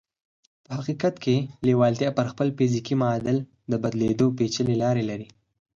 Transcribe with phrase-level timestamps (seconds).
[0.65, 3.37] په حقیقت کې لېوالتیا پر خپل فزیکي معادل
[3.71, 5.27] د بدلېدو پېچلې لارې لري